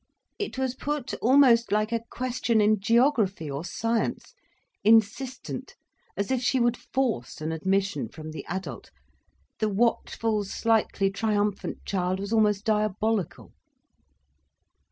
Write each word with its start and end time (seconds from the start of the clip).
It 0.39 0.57
was 0.57 0.73
put 0.73 1.13
almost 1.21 1.71
like 1.71 1.91
a 1.91 2.01
question 2.09 2.59
in 2.59 2.79
geography 2.79 3.51
or 3.51 3.63
science, 3.63 4.33
insistent, 4.83 5.75
as 6.17 6.31
if 6.31 6.41
she 6.41 6.59
would 6.59 6.75
force 6.75 7.39
an 7.39 7.51
admission 7.51 8.09
from 8.09 8.31
the 8.31 8.43
adult. 8.47 8.89
The 9.59 9.69
watchful, 9.69 10.43
slightly 10.43 11.11
triumphant 11.11 11.85
child 11.85 12.19
was 12.19 12.33
almost 12.33 12.65
diabolical. 12.65 13.53